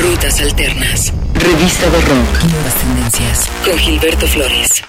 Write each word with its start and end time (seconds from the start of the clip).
Rutas 0.00 0.40
Alternas. 0.40 1.12
Revista 1.34 1.90
de 1.90 2.00
Rock. 2.02 2.44
Nuevas 2.52 2.74
tendencias. 2.76 3.50
Con 3.64 3.76
Gilberto 3.76 4.28
Flores. 4.28 4.84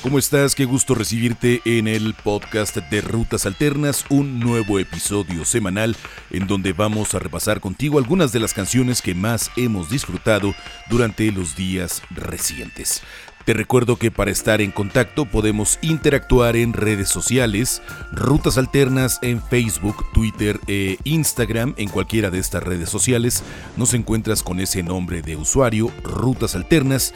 ¿Cómo 0.00 0.18
estás? 0.18 0.54
Qué 0.54 0.64
gusto 0.64 0.94
recibirte 0.94 1.60
en 1.64 1.88
el 1.88 2.14
podcast 2.14 2.76
de 2.76 3.00
Rutas 3.00 3.46
Alternas, 3.46 4.04
un 4.10 4.38
nuevo 4.38 4.78
episodio 4.78 5.44
semanal 5.44 5.96
en 6.30 6.46
donde 6.46 6.72
vamos 6.72 7.14
a 7.14 7.18
repasar 7.18 7.60
contigo 7.60 7.98
algunas 7.98 8.32
de 8.32 8.40
las 8.40 8.54
canciones 8.54 9.02
que 9.02 9.14
más 9.14 9.50
hemos 9.56 9.90
disfrutado 9.90 10.54
durante 10.88 11.30
los 11.32 11.56
días 11.56 12.02
recientes. 12.10 13.02
Te 13.44 13.54
recuerdo 13.54 13.96
que 13.96 14.12
para 14.12 14.30
estar 14.30 14.60
en 14.60 14.70
contacto 14.70 15.24
podemos 15.24 15.78
interactuar 15.82 16.54
en 16.54 16.72
redes 16.72 17.08
sociales, 17.08 17.82
Rutas 18.12 18.56
Alternas 18.56 19.18
en 19.20 19.42
Facebook, 19.42 19.96
Twitter 20.14 20.60
e 20.68 20.98
Instagram, 21.02 21.74
en 21.76 21.88
cualquiera 21.88 22.30
de 22.30 22.38
estas 22.38 22.62
redes 22.62 22.88
sociales 22.88 23.42
nos 23.76 23.94
encuentras 23.94 24.44
con 24.44 24.60
ese 24.60 24.84
nombre 24.84 25.22
de 25.22 25.34
usuario, 25.34 25.90
Rutas 26.04 26.54
Alternas. 26.54 27.14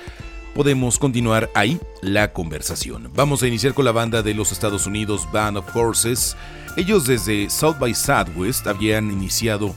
Podemos 0.52 0.98
continuar 0.98 1.48
ahí 1.54 1.78
la 2.02 2.32
conversación. 2.32 3.10
Vamos 3.14 3.42
a 3.42 3.46
iniciar 3.46 3.74
con 3.74 3.84
la 3.84 3.92
banda 3.92 4.22
de 4.22 4.34
los 4.34 4.50
Estados 4.50 4.86
Unidos, 4.86 5.28
Band 5.30 5.58
of 5.58 5.76
Horses. 5.76 6.36
Ellos 6.76 7.06
desde 7.06 7.50
South 7.50 7.78
by 7.78 7.94
Southwest 7.94 8.66
habían 8.66 9.12
iniciado 9.12 9.76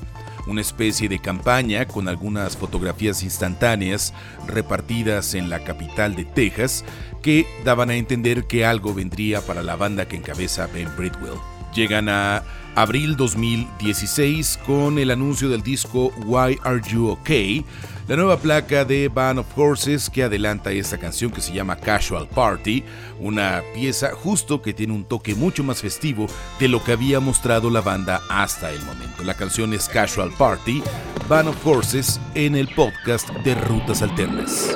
una 0.50 0.62
especie 0.62 1.08
de 1.08 1.20
campaña 1.20 1.86
con 1.86 2.08
algunas 2.08 2.58
fotografías 2.58 3.24
instantáneas 3.24 4.14
repartidas 4.48 5.34
en 5.36 5.50
la 5.50 5.64
capital 5.64 6.16
de 6.16 6.26
Texas 6.26 6.84
que 7.22 7.46
daban 7.64 7.90
a 7.90 7.96
entender 7.96 8.46
que 8.46 8.66
algo 8.66 8.94
vendría 8.94 9.42
para 9.42 9.62
la 9.62 9.76
banda 9.76 10.08
que 10.08 10.18
encabeza 10.18 10.68
Ben 10.68 10.90
Bridwell. 10.98 11.40
Llegan 11.74 12.10
a 12.10 12.44
abril 12.76 13.16
2016 13.16 14.60
con 14.66 14.98
el 14.98 15.12
anuncio 15.12 15.50
del 15.50 15.62
disco 15.62 16.12
Why 16.26 16.58
Are 16.64 16.82
You 16.90 17.10
Okay, 17.10 17.64
la 18.10 18.16
nueva 18.16 18.38
placa 18.38 18.86
de 18.86 19.08
Band 19.08 19.38
of 19.38 19.56
Horses 19.56 20.10
que 20.10 20.24
adelanta 20.24 20.72
esta 20.72 20.98
canción 20.98 21.30
que 21.30 21.42
se 21.42 21.54
llama 21.54 21.76
Casual 21.76 22.28
Party, 22.28 22.84
una 23.20 23.62
pieza 23.76 24.16
justo 24.16 24.64
que 24.64 24.74
tiene 24.74 24.94
un 24.94 25.06
toque 25.06 25.36
mucho 25.36 25.64
más 25.64 25.80
festivo 25.80 26.26
de 26.60 26.70
lo 26.70 26.84
que 26.84 26.94
había 26.94 27.20
mostrado 27.20 27.70
la 27.70 27.82
banda 27.82 28.20
hasta 28.28 28.72
el 28.72 28.82
momento. 28.82 29.24
La 29.24 29.36
canción 29.36 29.76
es 29.76 29.88
Casual 29.88 30.32
Party, 30.40 30.82
Band 31.28 31.50
of 31.50 31.68
Horses 31.68 32.20
en 32.34 32.56
el 32.56 32.68
podcast 32.70 33.30
de 33.30 33.54
Rutas 33.54 34.02
Alternas. 34.02 34.76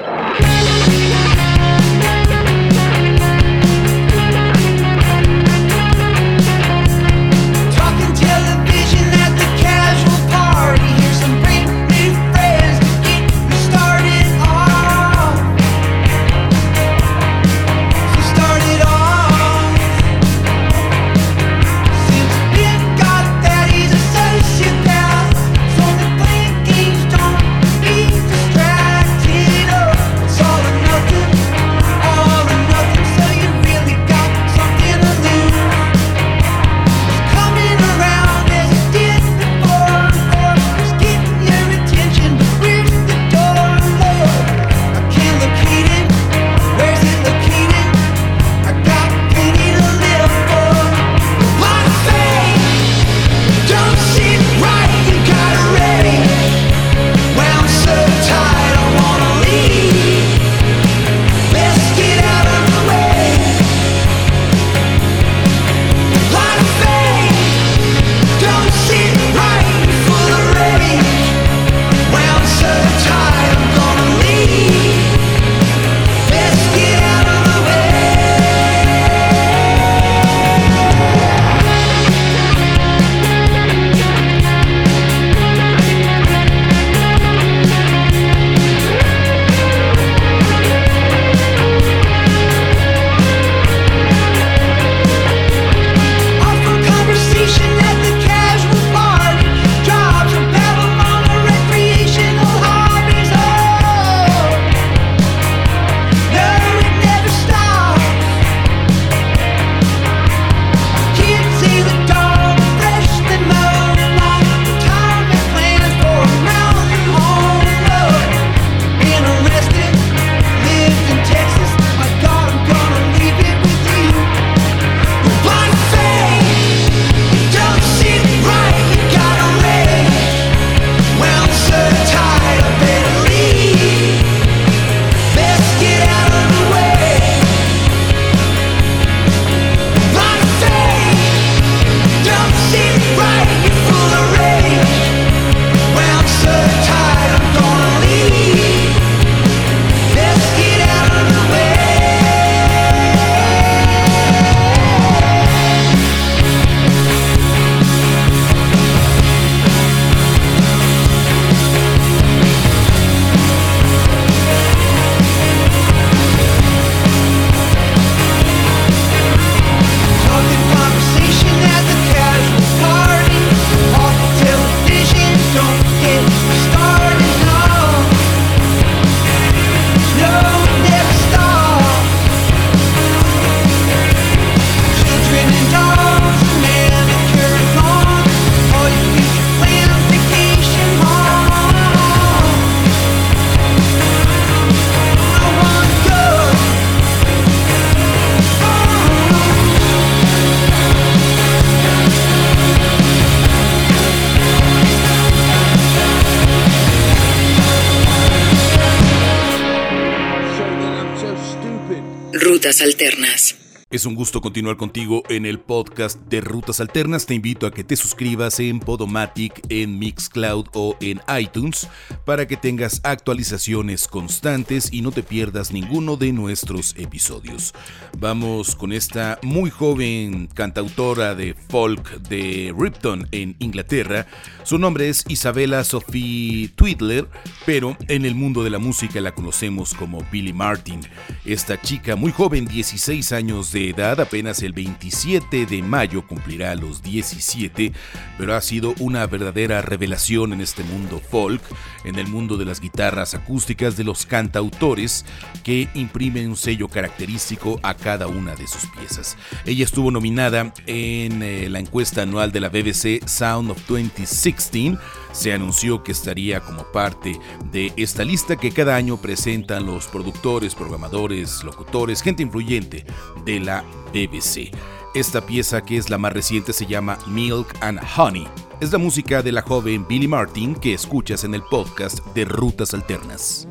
Alternas. 212.65 213.55
Es 213.93 214.07
un 214.07 214.15
gusto 214.15 214.41
continuar 214.41 214.75
contigo 214.75 215.21
en 215.29 215.45
el 215.45 215.59
podcast 215.59 216.19
de 216.21 216.41
Rutas 216.41 216.79
Alternas. 216.79 217.27
Te 217.27 217.35
invito 217.35 217.67
a 217.67 217.71
que 217.71 217.83
te 217.83 217.95
suscribas 217.95 218.59
en 218.59 218.79
Podomatic, 218.79 219.61
en 219.69 219.99
Mixcloud 219.99 220.65
o 220.73 220.97
en 220.99 221.21
iTunes 221.39 221.87
para 222.25 222.47
que 222.47 222.57
tengas 222.57 223.01
actualizaciones 223.03 224.07
constantes 224.07 224.91
y 224.91 225.03
no 225.03 225.11
te 225.11 225.21
pierdas 225.21 225.71
ninguno 225.71 226.17
de 226.17 226.33
nuestros 226.33 226.95
episodios. 226.97 227.75
Vamos 228.17 228.75
con 228.75 228.93
esta 228.93 229.37
muy 229.43 229.69
joven 229.69 230.49
cantautora 230.51 231.35
de 231.35 231.53
folk 231.53 232.19
de 232.21 232.73
Ripton 232.75 233.27
en 233.31 233.55
Inglaterra. 233.59 234.25
Su 234.63 234.79
nombre 234.79 235.07
es 235.07 235.23
Isabella 235.27 235.83
Sophie 235.83 236.69
Twidler, 236.69 237.29
pero 237.67 237.95
en 238.07 238.25
el 238.25 238.33
mundo 238.33 238.63
de 238.63 238.71
la 238.71 238.79
música 238.79 239.21
la 239.21 239.35
conocemos 239.35 239.93
como 239.93 240.25
Billy 240.31 240.51
Martin. 240.51 241.01
Esta 241.45 241.79
chica 241.79 242.15
muy 242.15 242.31
joven, 242.31 242.65
16 242.65 243.31
años 243.33 243.71
de 243.71 243.82
edad, 243.89 244.19
apenas 244.19 244.61
el 244.63 244.73
27 244.73 245.65
de 245.65 245.81
mayo 245.81 246.25
cumplirá 246.27 246.75
los 246.75 247.01
17, 247.01 247.91
pero 248.37 248.55
ha 248.55 248.61
sido 248.61 248.93
una 248.99 249.25
verdadera 249.27 249.81
revelación 249.81 250.53
en 250.53 250.61
este 250.61 250.83
mundo 250.83 251.19
folk, 251.19 251.61
en 252.03 252.17
el 252.17 252.27
mundo 252.27 252.57
de 252.57 252.65
las 252.65 252.79
guitarras 252.79 253.33
acústicas, 253.33 253.97
de 253.97 254.03
los 254.03 254.25
cantautores 254.25 255.25
que 255.63 255.87
imprimen 255.93 256.49
un 256.49 256.55
sello 256.55 256.87
característico 256.87 257.79
a 257.83 257.93
cada 257.93 258.27
una 258.27 258.55
de 258.55 258.67
sus 258.67 258.85
piezas. 258.97 259.37
Ella 259.65 259.83
estuvo 259.83 260.11
nominada 260.11 260.73
en 260.85 261.43
eh, 261.43 261.69
la 261.69 261.79
encuesta 261.79 262.23
anual 262.23 262.51
de 262.51 262.59
la 262.59 262.69
BBC 262.69 263.27
Sound 263.27 263.71
of 263.71 263.77
2016. 263.87 264.97
Se 265.33 265.51
anunció 265.51 266.03
que 266.03 266.13
estaría 266.13 266.61
como 266.61 266.83
parte 266.91 267.37
de 267.71 267.91
esta 267.97 268.23
lista 268.23 268.55
que 268.55 268.71
cada 268.71 268.95
año 268.95 269.17
presentan 269.17 269.85
los 269.85 270.07
productores, 270.07 270.75
programadores, 270.75 271.63
locutores, 271.63 272.21
gente 272.21 272.43
influyente 272.43 273.05
de 273.43 273.59
la 273.59 273.83
BBC. 274.13 274.71
Esta 275.13 275.45
pieza, 275.45 275.83
que 275.83 275.97
es 275.97 276.09
la 276.09 276.17
más 276.17 276.33
reciente, 276.33 276.71
se 276.71 276.85
llama 276.85 277.19
Milk 277.27 277.75
and 277.81 277.99
Honey. 278.15 278.47
Es 278.79 278.91
la 278.91 278.97
música 278.97 279.41
de 279.41 279.51
la 279.51 279.61
joven 279.61 280.07
Billy 280.07 280.27
Martin 280.27 280.75
que 280.75 280.93
escuchas 280.93 281.43
en 281.43 281.53
el 281.53 281.63
podcast 281.63 282.25
de 282.33 282.45
Rutas 282.45 282.93
Alternas. 282.93 283.67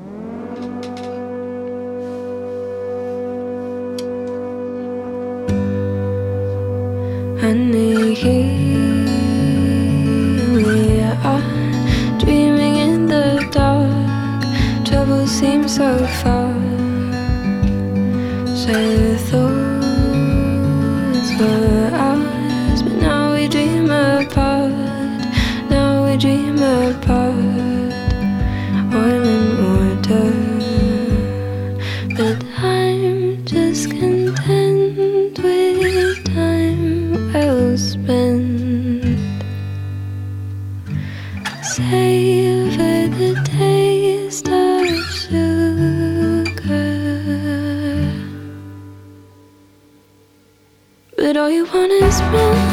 But 51.33 51.41
all 51.41 51.51
you 51.51 51.65
want 51.65 51.91
is 51.93 52.21
milk. 52.31 52.72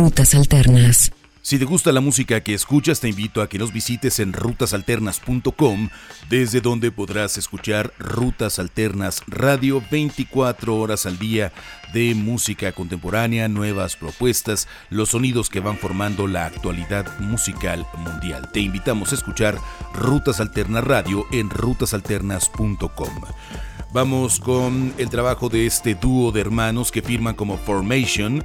Rutas 0.00 0.34
Alternas. 0.34 1.12
Si 1.42 1.58
te 1.58 1.66
gusta 1.66 1.92
la 1.92 2.00
música 2.00 2.40
que 2.40 2.54
escuchas, 2.54 3.00
te 3.00 3.10
invito 3.10 3.42
a 3.42 3.50
que 3.50 3.58
nos 3.58 3.70
visites 3.70 4.18
en 4.18 4.32
rutasalternas.com, 4.32 5.90
desde 6.30 6.62
donde 6.62 6.90
podrás 6.90 7.36
escuchar 7.36 7.92
Rutas 7.98 8.58
Alternas 8.58 9.22
Radio 9.26 9.82
24 9.90 10.74
horas 10.74 11.04
al 11.04 11.18
día 11.18 11.52
de 11.92 12.14
música 12.14 12.72
contemporánea, 12.72 13.46
nuevas 13.48 13.96
propuestas, 13.96 14.68
los 14.88 15.10
sonidos 15.10 15.50
que 15.50 15.60
van 15.60 15.76
formando 15.76 16.26
la 16.26 16.46
actualidad 16.46 17.18
musical 17.18 17.86
mundial. 17.98 18.50
Te 18.52 18.60
invitamos 18.60 19.12
a 19.12 19.16
escuchar 19.16 19.58
Rutas 19.92 20.40
Alternas 20.40 20.84
Radio 20.84 21.26
en 21.30 21.50
rutasalternas.com. 21.50 23.20
Vamos 23.92 24.40
con 24.40 24.94
el 24.96 25.10
trabajo 25.10 25.50
de 25.50 25.66
este 25.66 25.94
dúo 25.94 26.32
de 26.32 26.40
hermanos 26.40 26.90
que 26.90 27.02
firman 27.02 27.34
como 27.34 27.58
Formation. 27.58 28.42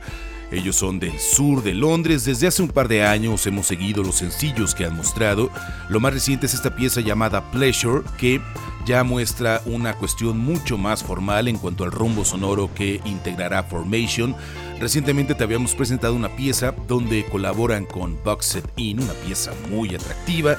Ellos 0.52 0.76
son 0.76 1.00
del 1.00 1.20
sur 1.20 1.64
de 1.64 1.74
Londres. 1.74 2.26
Desde 2.26 2.48
hace 2.48 2.62
un 2.62 2.70
par 2.70 2.88
de 2.88 3.04
años 3.04 3.46
hemos 3.48 3.68
seguido 3.68 4.04
los 4.04 4.16
sencillos 4.16 4.76
que 4.76 4.86
han 4.86 4.96
mostrado. 4.96 5.50
Lo 5.90 6.00
más 6.00 6.14
reciente 6.14 6.46
es 6.46 6.54
esta 6.54 6.76
pieza 6.76 7.02
llamada 7.02 7.52
Pleasure, 7.52 8.04
que 8.18 8.42
ya 8.86 9.04
muestra 9.04 9.62
una 9.66 9.96
cuestión 9.96 10.38
mucho 10.38 10.78
más 10.78 11.04
formal 11.04 11.48
en 11.48 11.58
cuanto 11.58 11.84
al 11.84 11.92
rumbo 11.92 12.24
sonoro 12.24 12.70
que 12.74 13.02
integrará 13.06 13.64
Formation. 13.64 14.36
Recientemente 14.80 15.34
te 15.34 15.44
habíamos 15.44 15.74
presentado 15.74 16.14
una 16.14 16.36
pieza 16.36 16.76
donde 16.88 17.26
colaboran 17.26 17.86
con 17.86 18.18
Boxed 18.24 18.64
In, 18.76 19.02
una 19.02 19.14
pieza 19.14 19.52
muy 19.70 19.96
atractiva. 19.96 20.58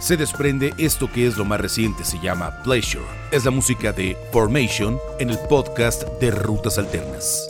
Se 0.00 0.16
desprende 0.16 0.72
esto 0.78 1.10
que 1.12 1.26
es 1.26 1.36
lo 1.36 1.44
más 1.44 1.60
reciente, 1.60 2.04
se 2.04 2.18
llama 2.20 2.62
Pleasure. 2.62 3.04
Es 3.32 3.44
la 3.44 3.50
música 3.50 3.92
de 3.92 4.16
Formation 4.32 4.98
en 5.18 5.30
el 5.30 5.38
podcast 5.40 6.04
de 6.20 6.30
Rutas 6.30 6.78
Alternas. 6.78 7.46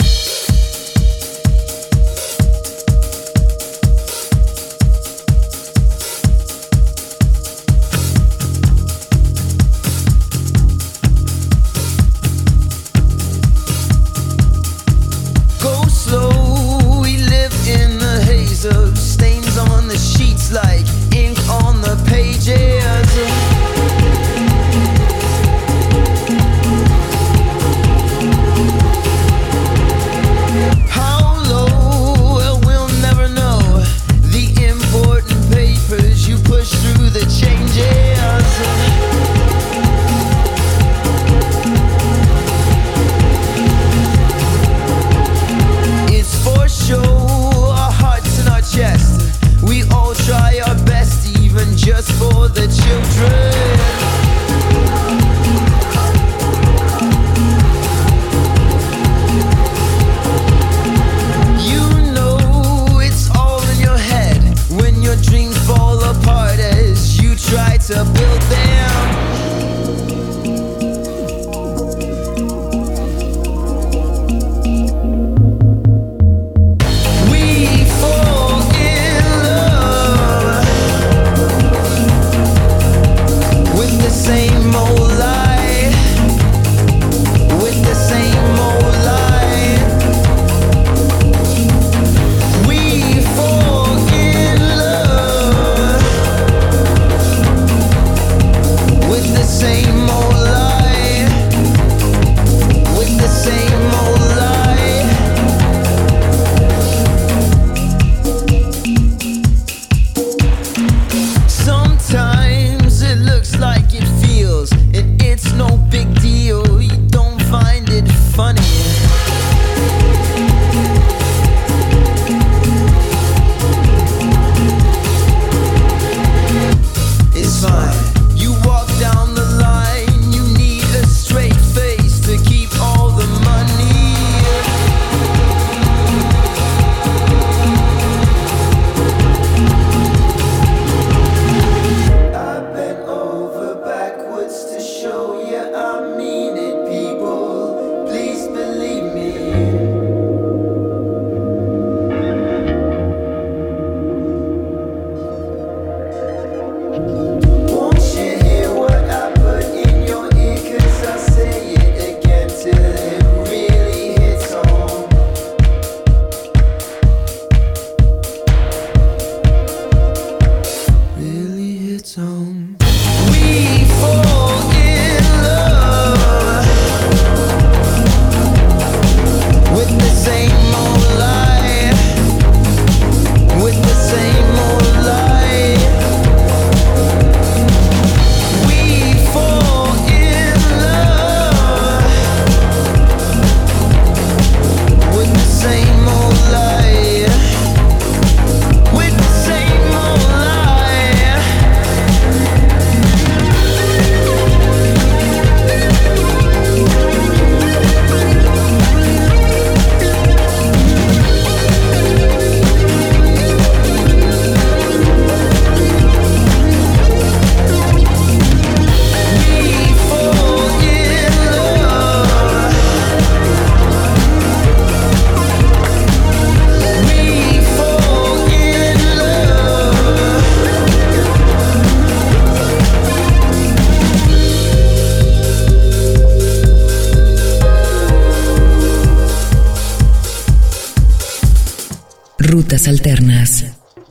Alternas. 242.86 243.64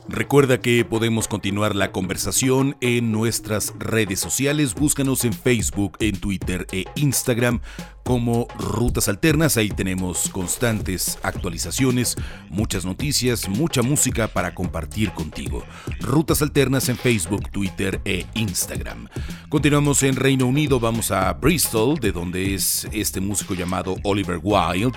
Recuerda 0.08 0.58
que 0.60 0.84
podemos 0.84 1.28
continuar 1.28 1.74
la 1.74 1.92
conversación 1.92 2.76
en 2.80 3.12
nuestras 3.12 3.74
redes 3.78 4.20
sociales. 4.20 4.74
Búscanos 4.74 5.24
en 5.24 5.32
Facebook, 5.32 5.96
en 6.00 6.18
Twitter 6.18 6.66
e 6.72 6.86
Instagram 6.96 7.60
como 8.04 8.48
Rutas 8.58 9.08
Alternas. 9.08 9.58
Ahí 9.58 9.68
tenemos 9.68 10.30
constantes 10.30 11.18
actualizaciones, 11.22 12.16
muchas 12.48 12.86
noticias, 12.86 13.48
mucha 13.50 13.82
música 13.82 14.28
para 14.28 14.54
compartir 14.54 15.12
contigo. 15.12 15.62
Rutas 16.00 16.40
Alternas 16.42 16.88
en 16.88 16.96
Facebook, 16.96 17.50
Twitter 17.50 18.00
e 18.04 18.24
Instagram. 18.34 19.08
Continuamos 19.50 20.02
en 20.02 20.16
Reino 20.16 20.46
Unido, 20.46 20.80
vamos 20.80 21.10
a 21.10 21.32
Bristol, 21.34 21.98
de 22.00 22.12
donde 22.12 22.54
es 22.54 22.88
este 22.92 23.20
músico 23.20 23.54
llamado 23.54 23.96
Oliver 24.04 24.40
Wilde 24.42 24.96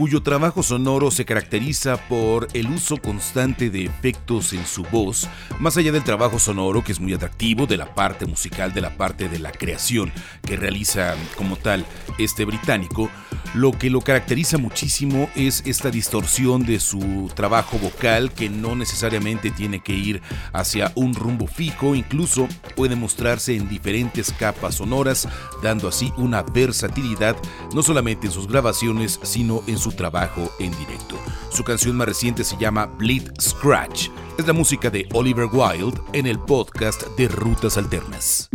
cuyo 0.00 0.22
trabajo 0.22 0.62
sonoro 0.62 1.10
se 1.10 1.26
caracteriza 1.26 1.98
por 2.08 2.48
el 2.54 2.68
uso 2.68 2.96
constante 2.96 3.68
de 3.68 3.84
efectos 3.84 4.54
en 4.54 4.64
su 4.64 4.82
voz, 4.84 5.28
más 5.58 5.76
allá 5.76 5.92
del 5.92 6.04
trabajo 6.04 6.38
sonoro 6.38 6.82
que 6.82 6.92
es 6.92 7.00
muy 7.00 7.12
atractivo, 7.12 7.66
de 7.66 7.76
la 7.76 7.94
parte 7.94 8.24
musical, 8.24 8.72
de 8.72 8.80
la 8.80 8.96
parte 8.96 9.28
de 9.28 9.38
la 9.38 9.52
creación 9.52 10.10
que 10.40 10.56
realiza 10.56 11.16
como 11.36 11.56
tal 11.56 11.84
este 12.18 12.46
británico, 12.46 13.10
lo 13.52 13.72
que 13.72 13.90
lo 13.90 14.00
caracteriza 14.00 14.56
muchísimo 14.56 15.28
es 15.34 15.62
esta 15.66 15.90
distorsión 15.90 16.64
de 16.64 16.80
su 16.80 17.30
trabajo 17.34 17.78
vocal 17.78 18.32
que 18.32 18.48
no 18.48 18.76
necesariamente 18.76 19.50
tiene 19.50 19.82
que 19.82 19.92
ir 19.92 20.22
hacia 20.54 20.92
un 20.94 21.14
rumbo 21.14 21.46
fijo, 21.46 21.94
incluso 21.94 22.48
puede 22.74 22.96
mostrarse 22.96 23.54
en 23.54 23.68
diferentes 23.68 24.32
capas 24.32 24.76
sonoras, 24.76 25.28
dando 25.62 25.88
así 25.88 26.10
una 26.16 26.42
versatilidad 26.42 27.36
no 27.74 27.82
solamente 27.82 28.28
en 28.28 28.32
sus 28.32 28.46
grabaciones, 28.46 29.20
sino 29.24 29.62
en 29.66 29.76
su 29.76 29.89
trabajo 29.92 30.50
en 30.58 30.70
directo. 30.78 31.16
Su 31.50 31.64
canción 31.64 31.96
más 31.96 32.08
reciente 32.08 32.44
se 32.44 32.56
llama 32.56 32.86
Bleed 32.86 33.30
Scratch. 33.40 34.08
Es 34.38 34.46
la 34.46 34.52
música 34.52 34.90
de 34.90 35.08
Oliver 35.12 35.48
Wilde 35.52 36.00
en 36.12 36.26
el 36.26 36.38
podcast 36.38 37.06
de 37.16 37.28
Rutas 37.28 37.76
Alternas. 37.76 38.48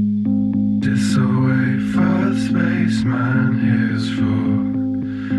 For 4.16 4.22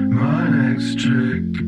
my 0.08 0.48
next 0.48 0.98
trick. 0.98 1.65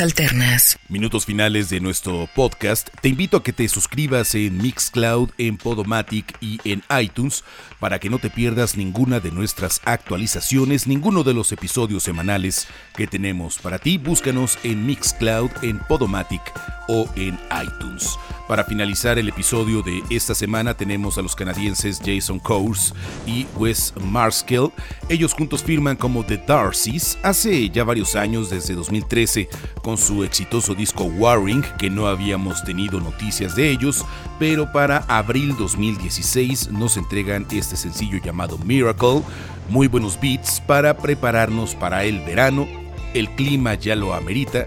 alternas. 0.00 0.78
Minutos 0.88 1.26
finales 1.26 1.68
de 1.68 1.80
nuestro 1.80 2.28
podcast, 2.32 2.90
te 3.00 3.08
invito 3.08 3.38
a 3.38 3.42
que 3.42 3.52
te 3.52 3.68
suscribas 3.68 4.36
en 4.36 4.58
Mixcloud, 4.58 5.30
en 5.36 5.56
Podomatic 5.56 6.36
y 6.40 6.60
en 6.62 6.84
iTunes 7.00 7.42
para 7.80 7.98
que 7.98 8.08
no 8.08 8.20
te 8.20 8.30
pierdas 8.30 8.76
ninguna 8.76 9.18
de 9.18 9.32
nuestras 9.32 9.80
actualizaciones, 9.84 10.86
ninguno 10.86 11.24
de 11.24 11.34
los 11.34 11.50
episodios 11.50 12.04
semanales 12.04 12.68
que 12.94 13.08
tenemos 13.08 13.58
para 13.58 13.80
ti. 13.80 13.98
Búscanos 13.98 14.60
en 14.62 14.86
Mixcloud, 14.86 15.50
en 15.62 15.80
Podomatic 15.80 16.40
o 16.86 17.08
en 17.16 17.36
iTunes. 17.64 18.16
Para 18.46 18.62
finalizar 18.62 19.18
el 19.18 19.28
episodio 19.28 19.82
de 19.82 20.04
esta 20.08 20.32
semana 20.32 20.74
tenemos 20.74 21.18
a 21.18 21.22
los 21.22 21.34
canadienses 21.34 22.00
Jason 22.04 22.38
Coase 22.38 22.94
y 23.26 23.44
Wes 23.56 23.92
Marskell. 24.00 24.70
Ellos 25.08 25.32
juntos 25.32 25.64
firman 25.64 25.96
como 25.96 26.24
The 26.24 26.36
Darcys 26.46 27.18
hace 27.24 27.68
ya 27.70 27.82
varios 27.82 28.14
años, 28.14 28.50
desde 28.50 28.74
2013, 28.74 29.48
con 29.82 29.98
su 29.98 30.22
exitoso 30.22 30.75
disco 30.76 31.04
Warring, 31.04 31.62
que 31.78 31.90
no 31.90 32.06
habíamos 32.06 32.64
tenido 32.64 33.00
noticias 33.00 33.56
de 33.56 33.70
ellos, 33.70 34.04
pero 34.38 34.70
para 34.72 34.98
abril 35.08 35.56
2016 35.56 36.70
nos 36.70 36.96
entregan 36.96 37.46
este 37.50 37.76
sencillo 37.76 38.18
llamado 38.18 38.58
Miracle, 38.58 39.22
muy 39.68 39.88
buenos 39.88 40.20
beats 40.20 40.60
para 40.60 40.96
prepararnos 40.96 41.74
para 41.74 42.04
el 42.04 42.20
verano, 42.20 42.68
el 43.14 43.30
clima 43.30 43.74
ya 43.74 43.96
lo 43.96 44.14
amerita, 44.14 44.66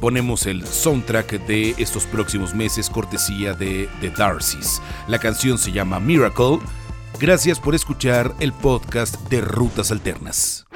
ponemos 0.00 0.46
el 0.46 0.66
soundtrack 0.66 1.46
de 1.46 1.74
estos 1.78 2.04
próximos 2.06 2.54
meses 2.54 2.90
cortesía 2.90 3.54
de 3.54 3.88
The 4.00 4.10
Darcy's. 4.10 4.82
La 5.08 5.18
canción 5.18 5.58
se 5.58 5.72
llama 5.72 6.00
Miracle. 6.00 6.58
Gracias 7.18 7.58
por 7.58 7.74
escuchar 7.74 8.34
el 8.40 8.52
podcast 8.52 9.16
de 9.30 9.40
Rutas 9.40 9.90
Alternas. 9.90 10.66